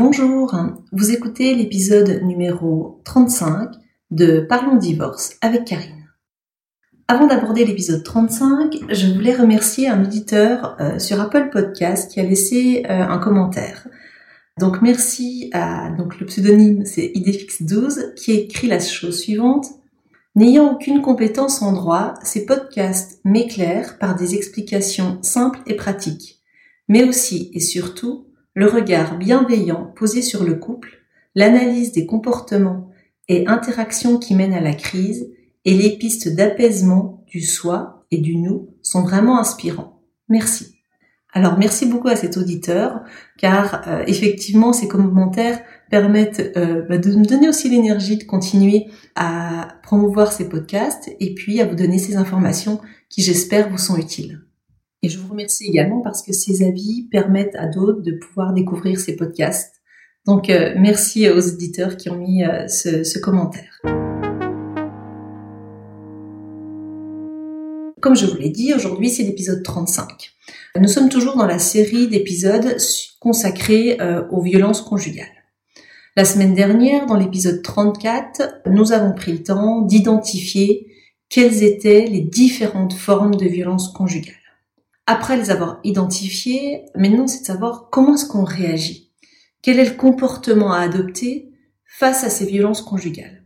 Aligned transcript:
Bonjour, 0.00 0.54
vous 0.92 1.10
écoutez 1.10 1.56
l'épisode 1.56 2.22
numéro 2.22 3.00
35 3.04 3.70
de 4.12 4.38
Parlons 4.48 4.76
divorce 4.76 5.34
avec 5.40 5.64
Karine. 5.64 6.06
Avant 7.08 7.26
d'aborder 7.26 7.64
l'épisode 7.64 8.04
35, 8.04 8.76
je 8.90 9.12
voulais 9.12 9.34
remercier 9.34 9.88
un 9.88 10.04
auditeur 10.04 10.76
euh, 10.80 11.00
sur 11.00 11.20
Apple 11.20 11.50
Podcast 11.50 12.12
qui 12.12 12.20
a 12.20 12.22
laissé 12.22 12.84
euh, 12.88 12.90
un 12.90 13.18
commentaire. 13.18 13.88
Donc 14.60 14.82
merci 14.82 15.50
à 15.52 15.90
donc 15.90 16.20
le 16.20 16.26
pseudonyme 16.26 16.84
c'est 16.84 17.10
idfix12 17.16 18.14
qui 18.14 18.30
écrit 18.34 18.68
la 18.68 18.78
chose 18.78 19.18
suivante. 19.18 19.66
N'ayant 20.36 20.74
aucune 20.74 21.02
compétence 21.02 21.60
en 21.60 21.72
droit, 21.72 22.14
ces 22.22 22.46
podcasts 22.46 23.20
m'éclairent 23.24 23.98
par 23.98 24.14
des 24.14 24.36
explications 24.36 25.18
simples 25.22 25.58
et 25.66 25.74
pratiques, 25.74 26.40
mais 26.86 27.02
aussi 27.02 27.50
et 27.52 27.58
surtout 27.58 28.27
le 28.58 28.66
regard 28.66 29.16
bienveillant 29.18 29.92
posé 29.94 30.20
sur 30.20 30.42
le 30.42 30.56
couple, 30.56 31.04
l'analyse 31.36 31.92
des 31.92 32.06
comportements 32.06 32.90
et 33.28 33.46
interactions 33.46 34.18
qui 34.18 34.34
mènent 34.34 34.52
à 34.52 34.60
la 34.60 34.74
crise 34.74 35.30
et 35.64 35.74
les 35.74 35.96
pistes 35.96 36.34
d'apaisement 36.34 37.24
du 37.28 37.40
soi 37.40 38.04
et 38.10 38.18
du 38.18 38.34
nous 38.34 38.70
sont 38.82 39.02
vraiment 39.02 39.38
inspirants. 39.38 40.02
Merci. 40.28 40.74
Alors 41.32 41.56
merci 41.56 41.86
beaucoup 41.86 42.08
à 42.08 42.16
cet 42.16 42.36
auditeur 42.36 43.02
car 43.36 43.86
euh, 43.86 44.02
effectivement 44.08 44.72
ces 44.72 44.88
commentaires 44.88 45.60
permettent 45.88 46.50
euh, 46.56 46.82
bah, 46.88 46.98
de 46.98 47.14
me 47.14 47.24
donner 47.24 47.48
aussi 47.48 47.68
l'énergie 47.68 48.16
de 48.16 48.24
continuer 48.24 48.86
à 49.14 49.68
promouvoir 49.84 50.32
ces 50.32 50.48
podcasts 50.48 51.08
et 51.20 51.32
puis 51.32 51.60
à 51.60 51.64
vous 51.64 51.76
donner 51.76 52.00
ces 52.00 52.16
informations 52.16 52.80
qui 53.08 53.22
j'espère 53.22 53.70
vous 53.70 53.78
sont 53.78 53.98
utiles. 53.98 54.40
Et 55.02 55.08
je 55.08 55.18
vous 55.18 55.28
remercie 55.28 55.66
également 55.66 56.00
parce 56.00 56.22
que 56.22 56.32
ces 56.32 56.66
avis 56.66 57.06
permettent 57.10 57.54
à 57.54 57.66
d'autres 57.66 58.02
de 58.02 58.12
pouvoir 58.12 58.52
découvrir 58.52 58.98
ces 58.98 59.14
podcasts. 59.14 59.76
Donc 60.26 60.50
euh, 60.50 60.74
merci 60.76 61.30
aux 61.30 61.40
auditeurs 61.40 61.96
qui 61.96 62.10
ont 62.10 62.16
mis 62.16 62.44
euh, 62.44 62.66
ce, 62.66 63.04
ce 63.04 63.20
commentaire. 63.20 63.80
Comme 68.00 68.16
je 68.16 68.26
vous 68.26 68.36
l'ai 68.36 68.50
dit, 68.50 68.74
aujourd'hui 68.74 69.08
c'est 69.08 69.22
l'épisode 69.22 69.62
35. 69.62 70.32
Nous 70.80 70.88
sommes 70.88 71.08
toujours 71.08 71.36
dans 71.36 71.46
la 71.46 71.60
série 71.60 72.08
d'épisodes 72.08 72.76
consacrés 73.20 73.98
euh, 74.00 74.26
aux 74.30 74.42
violences 74.42 74.82
conjugales. 74.82 75.26
La 76.16 76.24
semaine 76.24 76.54
dernière, 76.54 77.06
dans 77.06 77.16
l'épisode 77.16 77.62
34, 77.62 78.62
nous 78.66 78.90
avons 78.90 79.14
pris 79.14 79.32
le 79.32 79.44
temps 79.44 79.82
d'identifier 79.82 80.88
quelles 81.28 81.62
étaient 81.62 82.06
les 82.06 82.22
différentes 82.22 82.94
formes 82.94 83.36
de 83.36 83.46
violences 83.46 83.92
conjugales. 83.92 84.34
Après 85.10 85.38
les 85.38 85.50
avoir 85.50 85.80
identifiés, 85.84 86.84
maintenant 86.94 87.26
c'est 87.26 87.40
de 87.40 87.46
savoir 87.46 87.88
comment 87.90 88.16
est-ce 88.16 88.28
qu'on 88.28 88.44
réagit. 88.44 89.10
Quel 89.62 89.78
est 89.80 89.88
le 89.88 89.96
comportement 89.96 90.70
à 90.70 90.80
adopter 90.80 91.50
face 91.86 92.24
à 92.24 92.28
ces 92.28 92.44
violences 92.44 92.82
conjugales? 92.82 93.42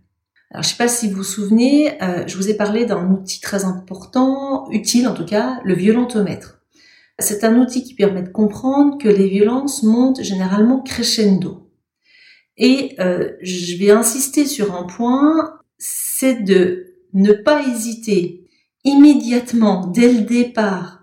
Alors 0.51 0.65
je 0.65 0.71
sais 0.71 0.77
pas 0.77 0.89
si 0.89 1.09
vous 1.09 1.19
vous 1.19 1.23
souvenez, 1.23 2.03
euh, 2.03 2.25
je 2.27 2.37
vous 2.37 2.51
ai 2.51 2.55
parlé 2.55 2.85
d'un 2.85 3.09
outil 3.13 3.41
très 3.41 3.65
important, 3.65 4.69
utile 4.73 5.07
en 5.07 5.15
tout 5.15 5.25
cas, 5.25 5.61
le 5.63 5.75
violentomètre. 5.75 6.65
C'est 7.21 7.45
un 7.45 7.57
outil 7.57 7.85
qui 7.85 7.95
permet 7.95 8.25
de 8.25 8.31
comprendre 8.31 8.99
que 8.99 9.09
les 9.09 9.29
violences 9.29 9.85
montent 9.85 10.21
généralement 10.21 10.81
crescendo. 10.81 11.71
Et 12.57 12.97
euh, 12.99 13.34
je 13.41 13.77
vais 13.77 13.93
insister 13.93 14.47
sur 14.47 14.75
un 14.75 14.83
point, 14.83 15.61
c'est 15.78 16.43
de 16.43 16.97
ne 17.12 17.33
pas 17.33 17.62
hésiter 17.65 18.49
immédiatement, 18.83 19.87
dès 19.87 20.12
le 20.12 20.22
départ, 20.22 21.02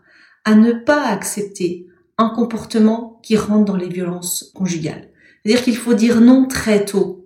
à 0.50 0.56
ne 0.56 0.72
pas 0.72 1.06
accepter 1.06 1.86
un 2.18 2.30
comportement 2.30 3.20
qui 3.22 3.38
rentre 3.38 3.66
dans 3.66 3.76
les 3.76 3.88
violences 3.88 4.52
conjugales. 4.56 5.10
C'est-à-dire 5.46 5.64
qu'il 5.64 5.78
faut 5.78 5.94
dire 5.94 6.22
non 6.22 6.48
très 6.48 6.86
tôt. 6.86 7.24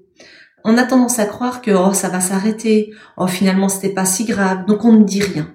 On 0.65 0.77
a 0.77 0.83
tendance 0.83 1.19
à 1.19 1.25
croire 1.25 1.61
que 1.61 1.71
oh 1.71 1.93
ça 1.93 2.09
va 2.09 2.19
s'arrêter, 2.19 2.91
oh 3.15 3.27
finalement 3.27 3.69
c'était 3.69 3.93
pas 3.93 4.03
si 4.03 4.25
grave, 4.25 4.65
donc 4.65 4.83
on 4.83 4.91
ne 4.91 5.05
dit 5.05 5.21
rien. 5.21 5.49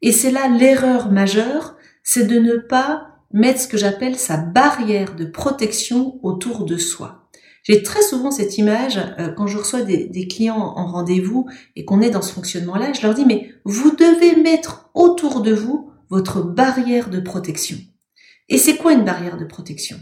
Et 0.00 0.12
c'est 0.12 0.30
là 0.30 0.48
l'erreur 0.48 1.12
majeure, 1.12 1.76
c'est 2.02 2.24
de 2.24 2.38
ne 2.38 2.56
pas 2.56 3.08
mettre 3.34 3.60
ce 3.60 3.68
que 3.68 3.76
j'appelle 3.76 4.16
sa 4.16 4.38
barrière 4.38 5.14
de 5.14 5.26
protection 5.26 6.18
autour 6.22 6.64
de 6.64 6.78
soi. 6.78 7.28
J'ai 7.64 7.82
très 7.82 8.00
souvent 8.00 8.30
cette 8.30 8.56
image 8.56 8.98
euh, 9.18 9.28
quand 9.36 9.46
je 9.46 9.58
reçois 9.58 9.82
des, 9.82 10.06
des 10.06 10.26
clients 10.26 10.56
en 10.56 10.86
rendez-vous 10.86 11.50
et 11.76 11.84
qu'on 11.84 12.00
est 12.00 12.08
dans 12.08 12.22
ce 12.22 12.32
fonctionnement-là, 12.32 12.94
je 12.94 13.02
leur 13.02 13.12
dis 13.12 13.26
mais 13.26 13.52
vous 13.66 13.90
devez 13.90 14.40
mettre 14.40 14.88
autour 14.94 15.42
de 15.42 15.52
vous 15.52 15.90
votre 16.10 16.42
barrière 16.42 17.08
de 17.08 17.20
protection. 17.20 17.78
Et 18.48 18.58
c'est 18.58 18.76
quoi 18.76 18.92
une 18.92 19.04
barrière 19.04 19.38
de 19.38 19.44
protection? 19.44 19.98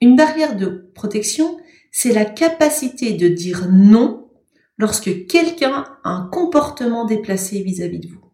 Une 0.00 0.16
barrière 0.16 0.56
de 0.56 0.90
protection, 0.94 1.58
c'est 1.92 2.12
la 2.12 2.24
capacité 2.24 3.12
de 3.12 3.28
dire 3.28 3.68
non 3.70 4.30
lorsque 4.78 5.26
quelqu'un 5.26 5.84
a 6.02 6.10
un 6.10 6.28
comportement 6.32 7.04
déplacé 7.04 7.62
vis-à-vis 7.62 8.00
de 8.00 8.08
vous. 8.08 8.24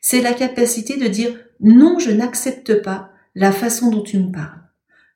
C'est 0.00 0.20
la 0.20 0.34
capacité 0.34 0.98
de 0.98 1.06
dire 1.06 1.38
non, 1.60 1.98
je 1.98 2.10
n'accepte 2.10 2.82
pas 2.82 3.10
la 3.34 3.52
façon 3.52 3.90
dont 3.90 4.02
tu 4.02 4.18
me 4.18 4.32
parles. 4.32 4.60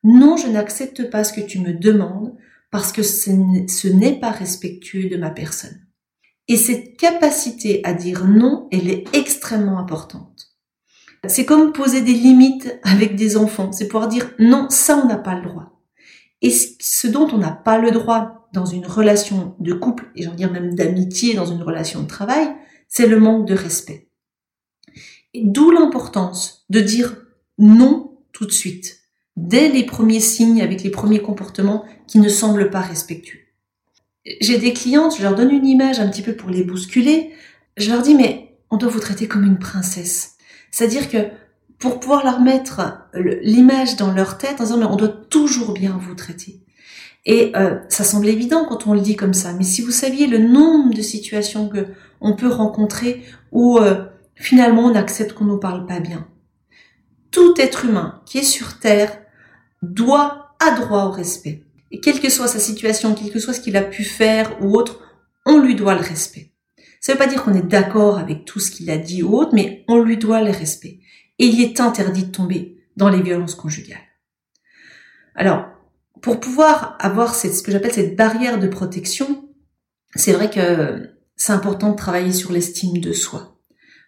Non, 0.04 0.36
je 0.36 0.46
n'accepte 0.46 1.10
pas 1.10 1.25
ce 1.25 1.32
que 1.32 1.40
tu 1.40 1.58
me 1.58 1.75
demandes 1.75 2.34
parce 2.70 2.92
que 2.92 3.02
ce 3.02 3.88
n'est 3.88 4.20
pas 4.20 4.30
respectueux 4.30 5.08
de 5.08 5.16
ma 5.16 5.30
personne. 5.30 5.78
Et 6.46 6.56
cette 6.56 6.96
capacité 6.96 7.82
à 7.84 7.92
dire 7.92 8.25
non, 8.25 8.69
elle 8.72 8.88
est 8.88 9.04
extrêmement 9.14 9.78
importante. 9.78 10.28
C'est 11.27 11.45
comme 11.45 11.73
poser 11.73 12.01
des 12.01 12.12
limites 12.12 12.79
avec 12.83 13.17
des 13.17 13.37
enfants. 13.37 13.73
C'est 13.73 13.89
pouvoir 13.89 14.09
dire 14.09 14.31
non, 14.39 14.69
ça 14.71 14.97
on 14.97 15.09
n'a 15.09 15.17
pas 15.17 15.34
le 15.34 15.43
droit. 15.43 15.81
Et 16.43 16.51
ce 16.51 17.09
dont 17.09 17.29
on 17.33 17.39
n'a 17.39 17.51
pas 17.51 17.79
le 17.79 17.91
droit 17.91 18.49
dans 18.53 18.67
une 18.67 18.87
relation 18.87 19.56
de 19.59 19.75
couple, 19.75 20.11
et 20.15 20.23
j'en 20.23 20.34
dire 20.34 20.53
même 20.53 20.75
d'amitié 20.75 21.34
dans 21.34 21.47
une 21.47 21.62
relation 21.62 22.03
de 22.03 22.06
travail, 22.06 22.49
c'est 22.89 23.06
le 23.06 23.19
manque 23.19 23.47
de 23.47 23.55
respect. 23.55 24.09
D'où 25.34 25.71
l'importance 25.71 26.65
de 26.71 26.81
dire 26.81 27.17
non 27.59 28.19
tout 28.33 28.47
de 28.47 28.53
suite, 28.53 29.00
dès 29.37 29.69
les 29.69 29.85
premiers 29.85 30.21
signes, 30.21 30.62
avec 30.62 30.83
les 30.83 30.91
premiers 30.91 31.21
comportements 31.21 31.85
qui 32.06 32.19
ne 32.21 32.29
semblent 32.29 32.71
pas 32.71 32.81
respectueux. 32.81 33.41
J'ai 34.41 34.59
des 34.59 34.73
clientes, 34.73 35.17
je 35.17 35.23
leur 35.23 35.35
donne 35.35 35.50
une 35.50 35.67
image 35.67 36.00
un 36.00 36.09
petit 36.09 36.23
peu 36.23 36.35
pour 36.35 36.50
les 36.50 36.62
bousculer, 36.62 37.33
je 37.77 37.91
leur 37.91 38.03
dis 38.03 38.15
mais 38.15 38.56
on 38.71 38.77
doit 38.77 38.91
vous 38.91 39.00
traiter 39.00 39.27
comme 39.27 39.45
une 39.45 39.59
princesse. 39.59 40.38
C'est-à-dire 40.71 41.09
que 41.09 41.19
pour 41.79 42.01
pouvoir 42.01 42.25
leur 42.25 42.41
mettre 42.41 42.81
l'image 43.15 43.97
dans 43.97 44.12
leur 44.12 44.39
tête 44.39 44.61
en 44.61 44.65
disant 44.65 44.79
mais 44.79 44.84
on 44.84 44.97
doit 44.97 45.09
toujours 45.09 45.73
bien 45.73 45.99
vous 46.01 46.15
traiter. 46.15 46.61
Et 47.25 47.53
euh, 47.56 47.79
ça 47.89 48.05
semble 48.05 48.27
évident 48.29 48.65
quand 48.65 48.87
on 48.87 48.95
le 48.95 49.01
dit 49.01 49.17
comme 49.17 49.34
ça, 49.34 49.53
mais 49.53 49.65
si 49.65 49.83
vous 49.83 49.91
saviez 49.91 50.27
le 50.27 50.39
nombre 50.39 50.95
de 50.95 51.03
situations 51.03 51.69
que 51.69 51.87
on 52.21 52.34
peut 52.34 52.49
rencontrer 52.49 53.23
où 53.53 53.79
euh, 53.79 54.05
finalement 54.34 54.87
on 54.87 54.95
accepte 54.95 55.34
qu'on 55.34 55.45
nous 55.45 55.59
parle 55.59 55.87
pas 55.87 56.01
bien. 56.01 56.27
Tout 57.31 57.55
être 57.59 57.85
humain 57.85 58.23
qui 58.25 58.39
est 58.39 58.43
sur 58.43 58.79
terre 58.79 59.19
doit 59.83 60.55
a 60.61 60.73
droit 60.73 61.05
au 61.05 61.11
respect. 61.11 61.62
Et 61.91 62.00
quelle 62.00 62.21
que 62.21 62.31
soit 62.31 62.49
sa 62.49 62.59
situation, 62.59 63.15
quel 63.15 63.31
que 63.31 63.39
soit 63.39 63.55
ce 63.55 63.61
qu'il 63.61 63.77
a 63.77 63.83
pu 63.83 64.05
faire 64.05 64.56
ou 64.62 64.75
autre, 64.75 65.00
on 65.47 65.59
lui 65.59 65.75
doit 65.75 65.95
le 65.95 66.00
respect. 66.00 66.47
Ça 67.00 67.12
ne 67.12 67.19
veut 67.19 67.25
pas 67.25 67.31
dire 67.31 67.42
qu'on 67.42 67.54
est 67.54 67.66
d'accord 67.66 68.19
avec 68.19 68.44
tout 68.44 68.60
ce 68.60 68.70
qu'il 68.70 68.91
a 68.91 68.98
dit 68.98 69.22
ou 69.22 69.36
autre, 69.36 69.54
mais 69.54 69.84
on 69.88 69.98
lui 69.98 70.16
doit 70.16 70.42
le 70.42 70.50
respect. 70.50 71.00
Et 71.38 71.47
il 71.47 71.60
est 71.60 71.81
interdit 71.81 72.25
de 72.25 72.32
tomber 72.32 72.82
dans 72.96 73.08
les 73.08 73.23
violences 73.23 73.55
conjugales. 73.55 73.99
Alors, 75.34 75.67
pour 76.20 76.40
pouvoir 76.40 76.96
avoir 77.00 77.34
ce 77.34 77.62
que 77.62 77.70
j'appelle 77.70 77.93
cette 77.93 78.17
barrière 78.17 78.58
de 78.58 78.67
protection, 78.67 79.49
c'est 80.14 80.32
vrai 80.32 80.50
que 80.50 81.11
c'est 81.37 81.52
important 81.52 81.90
de 81.90 81.96
travailler 81.96 82.32
sur 82.32 82.50
l'estime 82.50 82.99
de 82.99 83.12
soi. 83.12 83.56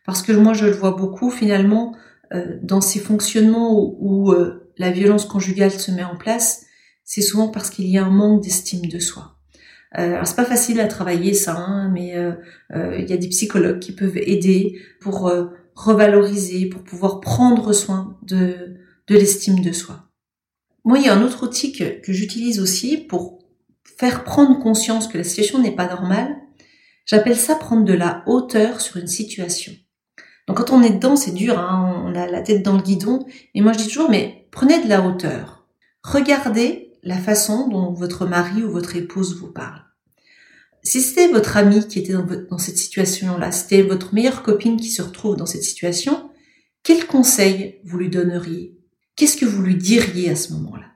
Parce 0.04 0.22
que 0.22 0.32
moi, 0.32 0.54
je 0.54 0.66
le 0.66 0.72
vois 0.72 0.92
beaucoup 0.92 1.30
finalement 1.30 1.94
euh, 2.34 2.58
dans 2.62 2.80
ces 2.80 2.98
fonctionnements 2.98 3.96
où, 4.00 4.32
euh, 4.32 4.72
la 4.76 4.90
violence 4.90 5.26
conjugale 5.26 5.72
se 5.72 5.90
met 5.90 6.04
en 6.04 6.16
place, 6.16 6.64
c'est 7.04 7.20
souvent 7.20 7.48
parce 7.48 7.70
qu'il 7.70 7.86
y 7.86 7.98
a 7.98 8.04
un 8.04 8.10
manque 8.10 8.42
d'estime 8.42 8.86
de 8.86 8.98
soi. 8.98 9.39
Euh, 9.98 10.20
c'est 10.24 10.36
pas 10.36 10.44
facile 10.44 10.80
à 10.80 10.86
travailler 10.86 11.34
ça, 11.34 11.56
hein, 11.56 11.90
mais 11.92 12.16
euh, 12.16 12.32
euh, 12.74 12.96
il 12.98 13.10
y 13.10 13.12
a 13.12 13.16
des 13.16 13.28
psychologues 13.28 13.80
qui 13.80 13.92
peuvent 13.92 14.16
aider 14.16 14.80
pour 15.00 15.28
euh, 15.28 15.46
revaloriser, 15.74 16.66
pour 16.66 16.82
pouvoir 16.82 17.20
prendre 17.20 17.72
soin 17.72 18.16
de, 18.22 18.76
de 19.08 19.14
l'estime 19.14 19.60
de 19.60 19.72
soi. 19.72 20.04
Moi, 20.84 20.98
il 20.98 21.04
y 21.04 21.08
a 21.08 21.14
un 21.14 21.22
autre 21.22 21.44
outil 21.44 21.72
que, 21.72 22.00
que 22.00 22.12
j'utilise 22.12 22.60
aussi 22.60 22.98
pour 22.98 23.40
faire 23.98 24.24
prendre 24.24 24.58
conscience 24.60 25.08
que 25.08 25.18
la 25.18 25.24
situation 25.24 25.58
n'est 25.58 25.74
pas 25.74 25.88
normale. 25.88 26.36
J'appelle 27.04 27.36
ça 27.36 27.56
prendre 27.56 27.84
de 27.84 27.92
la 27.92 28.22
hauteur 28.26 28.80
sur 28.80 28.96
une 28.96 29.08
situation. 29.08 29.72
Donc 30.46 30.56
quand 30.56 30.70
on 30.70 30.82
est 30.82 30.90
dedans, 30.90 31.16
c'est 31.16 31.34
dur, 31.34 31.58
hein, 31.58 32.02
on 32.06 32.14
a 32.14 32.26
la 32.26 32.40
tête 32.40 32.62
dans 32.62 32.76
le 32.76 32.82
guidon. 32.82 33.26
Et 33.54 33.60
moi 33.60 33.72
je 33.72 33.78
dis 33.78 33.88
toujours, 33.88 34.10
mais 34.10 34.48
prenez 34.50 34.82
de 34.82 34.88
la 34.88 35.02
hauteur. 35.02 35.66
Regardez 36.02 36.89
la 37.02 37.18
façon 37.18 37.68
dont 37.68 37.92
votre 37.92 38.26
mari 38.26 38.62
ou 38.62 38.70
votre 38.70 38.96
épouse 38.96 39.38
vous 39.38 39.50
parle. 39.50 39.82
Si 40.82 41.00
c'était 41.02 41.28
votre 41.28 41.56
ami 41.56 41.86
qui 41.86 41.98
était 41.98 42.14
dans, 42.14 42.58
cette 42.58 42.78
situation-là, 42.78 43.52
c'était 43.52 43.82
votre 43.82 44.14
meilleure 44.14 44.42
copine 44.42 44.80
qui 44.80 44.88
se 44.90 45.02
retrouve 45.02 45.36
dans 45.36 45.46
cette 45.46 45.62
situation, 45.62 46.30
quel 46.82 47.06
conseil 47.06 47.80
vous 47.84 47.98
lui 47.98 48.08
donneriez? 48.08 48.78
Qu'est-ce 49.16 49.36
que 49.36 49.44
vous 49.44 49.62
lui 49.62 49.76
diriez 49.76 50.30
à 50.30 50.36
ce 50.36 50.52
moment-là? 50.54 50.86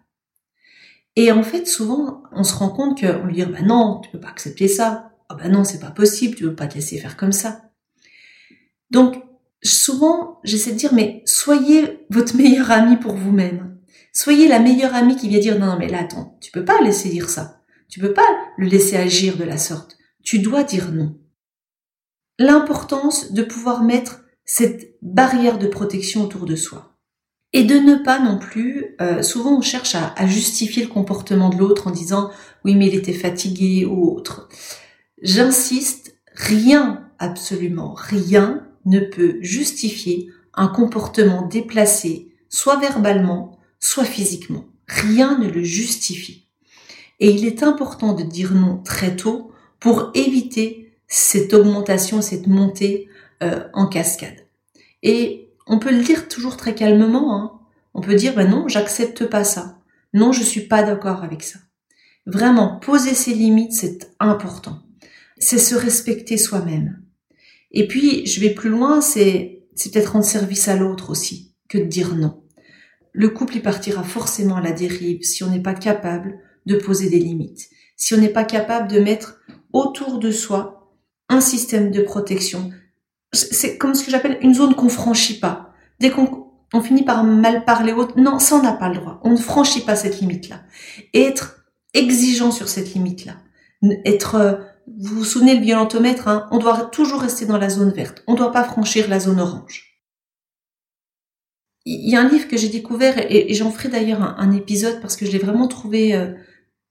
Et 1.16 1.30
en 1.30 1.42
fait, 1.42 1.66
souvent, 1.66 2.22
on 2.32 2.44
se 2.44 2.54
rend 2.54 2.70
compte 2.70 2.98
qu'on 2.98 3.26
lui 3.26 3.34
dit, 3.34 3.44
bah 3.44 3.62
non, 3.62 4.00
tu 4.02 4.10
peux 4.10 4.20
pas 4.20 4.28
accepter 4.28 4.68
ça. 4.68 5.12
Ah 5.28 5.34
bah 5.34 5.48
non, 5.48 5.64
c'est 5.64 5.80
pas 5.80 5.90
possible, 5.90 6.34
tu 6.34 6.44
veux 6.44 6.54
pas 6.54 6.66
te 6.66 6.74
laisser 6.74 6.98
faire 6.98 7.16
comme 7.16 7.32
ça. 7.32 7.70
Donc, 8.90 9.22
souvent, 9.62 10.40
j'essaie 10.44 10.72
de 10.72 10.78
dire, 10.78 10.94
mais 10.94 11.22
soyez 11.26 12.06
votre 12.10 12.36
meilleur 12.36 12.70
ami 12.70 12.96
pour 12.96 13.14
vous-même. 13.14 13.73
Soyez 14.16 14.46
la 14.46 14.60
meilleure 14.60 14.94
amie 14.94 15.16
qui 15.16 15.28
vient 15.28 15.40
dire, 15.40 15.58
non, 15.58 15.66
non, 15.66 15.76
mais 15.78 15.88
là, 15.88 16.00
attends, 16.00 16.38
tu 16.40 16.52
peux 16.52 16.64
pas 16.64 16.80
laisser 16.80 17.08
dire 17.08 17.28
ça. 17.28 17.60
Tu 17.88 17.98
peux 18.00 18.14
pas 18.14 18.26
le 18.56 18.66
laisser 18.66 18.96
agir 18.96 19.36
de 19.36 19.44
la 19.44 19.58
sorte. 19.58 19.98
Tu 20.22 20.38
dois 20.38 20.62
dire 20.62 20.92
non. 20.92 21.18
L'importance 22.38 23.32
de 23.32 23.42
pouvoir 23.42 23.82
mettre 23.82 24.22
cette 24.44 24.96
barrière 25.02 25.58
de 25.58 25.66
protection 25.66 26.22
autour 26.22 26.46
de 26.46 26.56
soi. 26.56 26.96
Et 27.52 27.64
de 27.64 27.74
ne 27.74 27.96
pas 27.96 28.18
non 28.18 28.38
plus, 28.38 28.96
euh, 29.00 29.22
souvent 29.22 29.58
on 29.58 29.62
cherche 29.62 29.94
à, 29.94 30.12
à, 30.16 30.26
justifier 30.26 30.82
le 30.82 30.88
comportement 30.88 31.50
de 31.50 31.56
l'autre 31.56 31.86
en 31.86 31.92
disant 31.92 32.30
oui 32.64 32.74
mais 32.74 32.88
il 32.88 32.96
était 32.96 33.12
fatigué 33.12 33.84
ou 33.84 34.10
autre. 34.10 34.48
J'insiste, 35.22 36.16
rien, 36.34 37.08
absolument 37.20 37.94
rien 37.94 38.66
ne 38.86 39.00
peut 39.00 39.36
justifier 39.40 40.30
un 40.52 40.66
comportement 40.66 41.42
déplacé, 41.42 42.32
soit 42.48 42.76
verbalement, 42.76 43.53
soit 43.84 44.04
physiquement. 44.04 44.64
Rien 44.88 45.38
ne 45.38 45.48
le 45.48 45.62
justifie. 45.62 46.46
Et 47.20 47.30
il 47.30 47.44
est 47.44 47.62
important 47.62 48.14
de 48.14 48.22
dire 48.22 48.54
non 48.54 48.78
très 48.78 49.14
tôt 49.14 49.52
pour 49.78 50.10
éviter 50.14 50.92
cette 51.06 51.52
augmentation, 51.52 52.22
cette 52.22 52.46
montée 52.46 53.08
euh, 53.42 53.62
en 53.74 53.86
cascade. 53.86 54.46
Et 55.02 55.50
on 55.66 55.78
peut 55.78 55.92
le 55.92 56.02
dire 56.02 56.28
toujours 56.28 56.56
très 56.56 56.74
calmement. 56.74 57.36
Hein. 57.36 57.60
On 57.92 58.00
peut 58.00 58.14
dire, 58.14 58.34
ben 58.34 58.48
non, 58.48 58.68
j'accepte 58.68 59.26
pas 59.26 59.44
ça. 59.44 59.78
Non, 60.14 60.32
je 60.32 60.42
suis 60.42 60.62
pas 60.62 60.82
d'accord 60.82 61.22
avec 61.22 61.42
ça. 61.42 61.58
Vraiment, 62.24 62.78
poser 62.78 63.12
ses 63.12 63.34
limites, 63.34 63.74
c'est 63.74 64.10
important. 64.18 64.80
C'est 65.36 65.58
se 65.58 65.74
respecter 65.74 66.38
soi-même. 66.38 67.02
Et 67.70 67.86
puis, 67.86 68.24
je 68.24 68.40
vais 68.40 68.54
plus 68.54 68.70
loin, 68.70 69.02
c'est, 69.02 69.62
peut-être 69.76 70.12
rendre 70.12 70.24
service 70.24 70.68
à 70.68 70.76
l'autre 70.76 71.10
aussi, 71.10 71.52
que 71.68 71.76
de 71.76 71.84
dire 71.84 72.14
non. 72.14 72.43
Le 73.14 73.28
couple 73.28 73.56
y 73.56 73.60
partira 73.60 74.02
forcément 74.02 74.56
à 74.56 74.60
la 74.60 74.72
dérive 74.72 75.22
si 75.22 75.44
on 75.44 75.50
n'est 75.50 75.62
pas 75.62 75.74
capable 75.74 76.40
de 76.66 76.76
poser 76.76 77.08
des 77.08 77.20
limites. 77.20 77.70
Si 77.96 78.12
on 78.12 78.18
n'est 78.18 78.28
pas 78.28 78.42
capable 78.42 78.90
de 78.90 78.98
mettre 78.98 79.40
autour 79.72 80.18
de 80.18 80.32
soi 80.32 80.92
un 81.28 81.40
système 81.40 81.92
de 81.92 82.02
protection, 82.02 82.72
c'est 83.32 83.78
comme 83.78 83.94
ce 83.94 84.04
que 84.04 84.10
j'appelle 84.10 84.38
une 84.42 84.54
zone 84.54 84.74
qu'on 84.74 84.88
franchit 84.88 85.38
pas. 85.38 85.72
Dès 86.00 86.10
qu'on 86.10 86.48
on 86.72 86.80
finit 86.80 87.04
par 87.04 87.22
mal 87.22 87.64
parler 87.64 87.92
autre, 87.92 88.18
non, 88.18 88.40
ça 88.40 88.60
n'a 88.60 88.72
pas 88.72 88.88
le 88.88 88.96
droit. 88.96 89.20
On 89.22 89.30
ne 89.30 89.36
franchit 89.36 89.82
pas 89.82 89.94
cette 89.94 90.20
limite-là. 90.20 90.62
être 91.14 91.64
exigeant 91.94 92.50
sur 92.50 92.68
cette 92.68 92.94
limite-là. 92.94 93.34
Être, 94.04 94.34
euh, 94.34 94.54
vous 94.98 95.18
vous 95.18 95.24
souvenez 95.24 95.54
le 95.54 95.60
violentomètre, 95.60 96.26
hein, 96.26 96.48
on 96.50 96.58
doit 96.58 96.86
toujours 96.86 97.20
rester 97.20 97.46
dans 97.46 97.58
la 97.58 97.68
zone 97.68 97.92
verte. 97.92 98.24
On 98.26 98.32
ne 98.32 98.38
doit 98.38 98.50
pas 98.50 98.64
franchir 98.64 99.08
la 99.08 99.20
zone 99.20 99.38
orange. 99.38 99.93
Il 101.84 102.08
y 102.08 102.16
a 102.16 102.20
un 102.20 102.28
livre 102.28 102.48
que 102.48 102.56
j'ai 102.56 102.68
découvert 102.68 103.14
et, 103.30 103.52
j'en 103.54 103.70
ferai 103.70 103.88
d'ailleurs 103.88 104.22
un, 104.22 104.52
épisode 104.52 105.00
parce 105.00 105.16
que 105.16 105.26
je 105.26 105.32
l'ai 105.32 105.38
vraiment 105.38 105.68
trouvé 105.68 106.14
euh, 106.14 106.32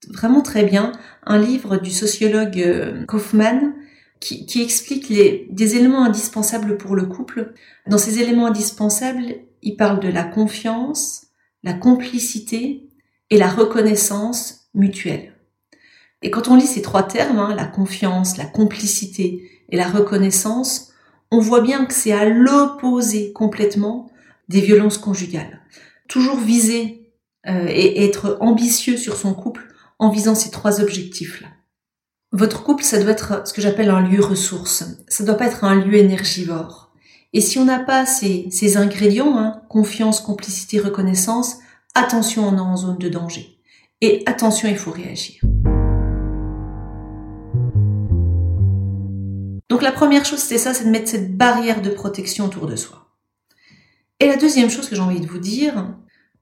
vraiment 0.09 0.41
très 0.41 0.63
bien. 0.63 0.91
Un 1.25 1.39
livre 1.39 1.77
du 1.77 1.89
sociologue 1.89 2.59
euh, 2.59 3.05
Kaufman 3.05 3.73
qui, 4.19 4.61
explique 4.61 5.09
les, 5.09 5.47
des 5.49 5.75
éléments 5.75 6.05
indispensables 6.05 6.77
pour 6.77 6.95
le 6.95 7.05
couple. 7.05 7.53
Dans 7.87 7.97
ces 7.97 8.19
éléments 8.19 8.45
indispensables, 8.45 9.35
il 9.61 9.75
parle 9.75 9.99
de 9.99 10.07
la 10.07 10.23
confiance, 10.23 11.27
la 11.63 11.73
complicité 11.73 12.87
et 13.29 13.37
la 13.37 13.49
reconnaissance 13.49 14.69
mutuelle. 14.73 15.33
Et 16.21 16.31
quand 16.31 16.47
on 16.47 16.55
lit 16.55 16.67
ces 16.67 16.81
trois 16.81 17.03
termes, 17.03 17.39
hein, 17.39 17.53
la 17.53 17.65
confiance, 17.65 18.37
la 18.37 18.45
complicité 18.45 19.65
et 19.69 19.75
la 19.75 19.89
reconnaissance, 19.89 20.93
on 21.31 21.39
voit 21.39 21.61
bien 21.61 21.85
que 21.85 21.93
c'est 21.93 22.13
à 22.13 22.25
l'opposé 22.29 23.33
complètement 23.33 24.09
des 24.53 24.61
violences 24.61 24.97
conjugales. 24.97 25.61
Toujours 26.07 26.37
viser 26.37 27.11
euh, 27.47 27.65
et 27.67 28.05
être 28.05 28.37
ambitieux 28.39 28.97
sur 28.97 29.17
son 29.17 29.33
couple 29.33 29.67
en 29.99 30.09
visant 30.09 30.35
ces 30.35 30.51
trois 30.51 30.79
objectifs-là. 30.79 31.47
Votre 32.31 32.63
couple, 32.63 32.83
ça 32.83 33.01
doit 33.01 33.11
être 33.11 33.47
ce 33.47 33.53
que 33.53 33.61
j'appelle 33.61 33.89
un 33.89 34.01
lieu 34.01 34.21
ressource. 34.21 34.83
Ça 35.07 35.23
doit 35.23 35.35
pas 35.35 35.47
être 35.47 35.63
un 35.63 35.75
lieu 35.75 35.95
énergivore. 35.95 36.93
Et 37.33 37.41
si 37.41 37.57
on 37.57 37.65
n'a 37.65 37.79
pas 37.79 38.05
ces, 38.05 38.47
ces 38.51 38.77
ingrédients, 38.77 39.37
hein, 39.37 39.61
confiance, 39.69 40.19
complicité, 40.19 40.79
reconnaissance, 40.79 41.57
attention, 41.95 42.47
on 42.47 42.55
est 42.55 42.59
en 42.59 42.77
zone 42.77 42.97
de 42.97 43.09
danger. 43.09 43.59
Et 44.01 44.21
attention, 44.27 44.69
il 44.69 44.77
faut 44.77 44.91
réagir. 44.91 45.41
Donc 49.69 49.81
la 49.81 49.91
première 49.91 50.25
chose, 50.25 50.39
c'est 50.39 50.59
ça, 50.59 50.75
c'est 50.75 50.85
de 50.85 50.91
mettre 50.91 51.09
cette 51.09 51.35
barrière 51.35 51.81
de 51.81 51.89
protection 51.89 52.45
autour 52.45 52.67
de 52.67 52.75
soi. 52.75 53.02
Et 54.19 54.27
la 54.27 54.37
deuxième 54.37 54.69
chose 54.69 54.89
que 54.89 54.95
j'ai 54.95 55.01
envie 55.01 55.19
de 55.19 55.27
vous 55.27 55.39
dire, 55.39 55.95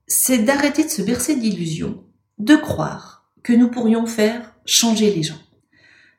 c'est 0.08 0.40
d'arrêter 0.40 0.84
de 0.84 0.90
se 0.90 1.02
bercer 1.02 1.36
d'illusions, 1.36 2.04
de 2.38 2.56
croire 2.56 3.32
que 3.44 3.54
nous 3.54 3.70
pourrions 3.70 4.06
faire 4.06 4.56
changer 4.66 5.12
les 5.14 5.24
gens 5.24 5.40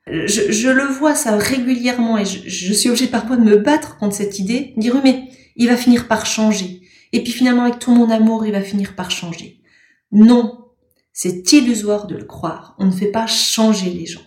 je, 0.06 0.69
le 0.69 0.84
vois 0.84 1.14
ça 1.14 1.37
régulièrement 1.37 2.19
et 2.19 2.25
je, 2.25 2.72
suis 2.72 2.88
obligée 2.88 3.06
parfois 3.06 3.37
de 3.37 3.44
me 3.44 3.56
battre 3.56 3.99
contre 3.99 4.16
cette 4.16 4.38
idée, 4.38 4.75
dire 4.76 5.00
mais 5.02 5.28
il 5.56 5.69
va 5.69 5.76
finir 5.76 6.08
par 6.08 6.26
changer. 6.26 6.82
Et 7.12 7.22
puis 7.22 7.32
finalement 7.32 7.64
avec 7.64 7.78
tout 7.78 7.93
mon 7.93 8.10
amour, 8.10 8.46
il 8.46 8.52
va 8.52 8.62
finir 8.62 8.96
par 8.96 9.10
changer. 9.10 9.60
Non, 10.10 10.66
c'est 11.12 11.52
illusoire 11.52 12.06
de 12.06 12.16
le 12.16 12.25
croire. 12.25 12.75
On 12.78 12.87
ne 12.87 12.90
fait 12.90 13.10
pas 13.10 13.26
changer 13.26 13.90
les 13.90 14.06
gens. 14.06 14.22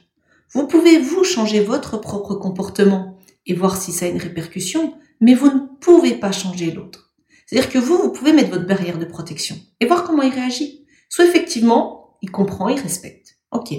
Vous 0.52 0.68
pouvez 0.68 1.00
vous 1.00 1.24
changer 1.24 1.60
votre 1.62 1.98
propre 2.00 2.36
comportement 2.36 3.18
et 3.46 3.54
voir 3.54 3.76
si 3.76 3.92
ça 3.92 4.06
a 4.06 4.10
une 4.10 4.22
répercussion, 4.22 4.96
mais 5.20 5.34
vous 5.34 5.48
ne 5.48 5.60
pouvez 5.82 6.14
pas 6.14 6.32
changer 6.32 6.72
l'autre. 6.72 7.05
C'est-à-dire 7.46 7.70
que 7.70 7.78
vous, 7.78 7.98
vous 7.98 8.12
pouvez 8.12 8.34
mettre 8.34 8.50
votre 8.50 8.66
barrière 8.66 8.98
de 8.98 9.06
protection 9.06 9.56
et 9.80 9.86
voir 9.86 10.04
comment 10.04 10.24
il 10.24 10.34
réagit. 10.34 10.86
Soit 11.10 11.26
effectivement, 11.26 12.18
il 12.22 12.32
comprend, 12.32 12.70
il 12.70 12.80
respecte. 12.80 13.38
Ok. 13.52 13.74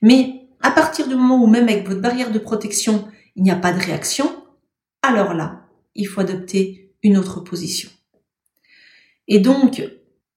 Mais 0.00 0.48
à 0.60 0.70
partir 0.70 1.08
du 1.08 1.14
moment 1.14 1.42
où 1.42 1.46
même 1.46 1.68
avec 1.68 1.86
votre 1.86 2.00
barrière 2.00 2.32
de 2.32 2.38
protection, 2.38 3.08
il 3.36 3.42
n'y 3.42 3.50
a 3.50 3.56
pas 3.56 3.72
de 3.72 3.80
réaction, 3.80 4.44
alors 5.02 5.34
là, 5.34 5.66
il 5.94 6.06
faut 6.06 6.20
adopter 6.20 6.94
une 7.02 7.18
autre 7.18 7.40
position. 7.40 7.90
Et 9.28 9.40
donc, 9.40 9.82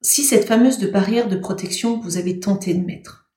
si 0.02 0.24
cette 0.24 0.46
fameuse 0.46 0.80
barrière 0.92 1.28
de 1.28 1.36
protection 1.36 2.00
que 2.00 2.04
vous 2.04 2.18
avez 2.18 2.40
tenté 2.40 2.74
de 2.74 2.86
mettre, 2.86 3.30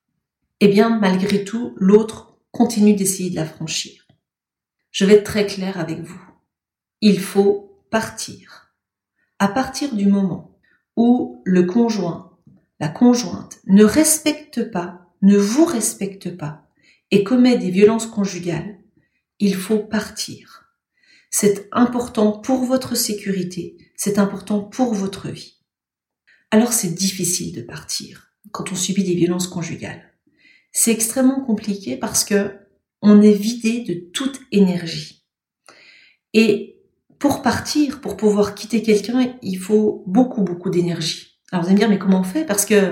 eh 0.59 0.67
bien, 0.67 0.89
malgré 0.99 1.43
tout, 1.43 1.73
l'autre 1.77 2.37
continue 2.51 2.93
d'essayer 2.93 3.29
de 3.29 3.35
la 3.35 3.45
franchir. 3.45 4.07
Je 4.91 5.05
vais 5.05 5.15
être 5.15 5.23
très 5.23 5.45
clair 5.45 5.79
avec 5.79 6.01
vous. 6.01 6.21
Il 7.01 7.19
faut 7.19 7.85
partir. 7.89 8.68
À 9.39 9.47
partir 9.47 9.95
du 9.95 10.05
moment 10.05 10.59
où 10.97 11.41
le 11.45 11.63
conjoint, 11.63 12.37
la 12.81 12.89
conjointe 12.89 13.59
ne 13.67 13.85
respecte 13.85 14.69
pas, 14.69 15.13
ne 15.21 15.37
vous 15.37 15.65
respecte 15.65 16.35
pas, 16.35 16.67
et 17.11 17.23
commet 17.23 17.57
des 17.57 17.71
violences 17.71 18.05
conjugales, 18.05 18.79
il 19.39 19.55
faut 19.55 19.79
partir. 19.79 20.75
C'est 21.31 21.69
important 21.71 22.33
pour 22.33 22.65
votre 22.65 22.95
sécurité, 22.95 23.77
c'est 23.95 24.19
important 24.19 24.61
pour 24.61 24.93
votre 24.93 25.29
vie. 25.29 25.55
Alors 26.51 26.73
c'est 26.73 26.93
difficile 26.93 27.53
de 27.53 27.61
partir 27.61 28.33
quand 28.51 28.71
on 28.71 28.75
subit 28.75 29.03
des 29.03 29.15
violences 29.15 29.47
conjugales. 29.47 30.03
C'est 30.71 30.91
extrêmement 30.91 31.45
compliqué 31.45 31.95
parce 31.95 32.25
que 32.25 32.51
on 33.01 33.21
est 33.21 33.33
vidé 33.33 33.81
de 33.81 33.93
toute 34.11 34.41
énergie. 34.51 35.25
Et 36.33 36.78
pour 37.19 37.41
partir, 37.41 38.01
pour 38.01 38.17
pouvoir 38.17 38.55
quitter 38.55 38.81
quelqu'un, 38.81 39.35
il 39.41 39.57
faut 39.57 40.03
beaucoup, 40.07 40.41
beaucoup 40.41 40.69
d'énergie. 40.69 41.39
Alors 41.51 41.63
vous 41.63 41.69
allez 41.69 41.75
me 41.75 41.79
dire, 41.79 41.89
mais 41.89 41.99
comment 41.99 42.21
on 42.21 42.23
fait? 42.23 42.45
Parce 42.45 42.65
que 42.65 42.91